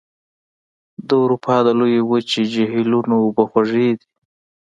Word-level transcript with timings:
د 1.07 1.09
اروپا 1.23 1.55
د 1.65 1.67
لویې 1.79 2.01
وچې 2.09 2.41
جهیلونو 2.53 3.15
اوبه 3.25 3.43
خوږې 3.51 3.89
دي. 3.99 4.05